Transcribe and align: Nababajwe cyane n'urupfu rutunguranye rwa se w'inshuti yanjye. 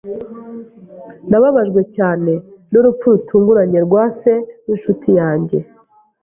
Nababajwe 1.29 1.81
cyane 1.95 2.33
n'urupfu 2.71 3.05
rutunguranye 3.15 3.79
rwa 3.85 4.03
se 4.19 4.33
w'inshuti 4.65 5.09
yanjye. 5.19 5.57